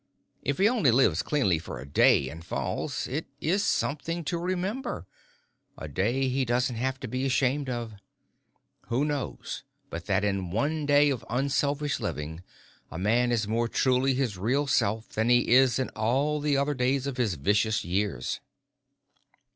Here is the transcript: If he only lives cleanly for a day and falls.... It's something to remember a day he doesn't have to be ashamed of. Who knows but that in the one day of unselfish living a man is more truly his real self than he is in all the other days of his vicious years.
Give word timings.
If 0.41 0.57
he 0.57 0.67
only 0.67 0.89
lives 0.89 1.21
cleanly 1.21 1.59
for 1.59 1.77
a 1.79 1.85
day 1.85 2.27
and 2.27 2.43
falls.... 2.43 3.07
It's 3.39 3.63
something 3.63 4.23
to 4.23 4.39
remember 4.39 5.05
a 5.77 5.87
day 5.87 6.27
he 6.27 6.43
doesn't 6.43 6.75
have 6.75 6.99
to 7.01 7.07
be 7.07 7.23
ashamed 7.23 7.69
of. 7.69 7.93
Who 8.87 9.05
knows 9.05 9.63
but 9.91 10.07
that 10.07 10.23
in 10.23 10.49
the 10.49 10.55
one 10.55 10.87
day 10.87 11.11
of 11.11 11.23
unselfish 11.29 11.99
living 11.99 12.41
a 12.89 12.97
man 12.97 13.31
is 13.31 13.47
more 13.47 13.67
truly 13.67 14.15
his 14.15 14.39
real 14.39 14.65
self 14.65 15.07
than 15.09 15.29
he 15.29 15.49
is 15.49 15.77
in 15.77 15.89
all 15.89 16.39
the 16.39 16.57
other 16.57 16.73
days 16.73 17.05
of 17.05 17.17
his 17.17 17.35
vicious 17.35 17.85
years. 17.85 18.39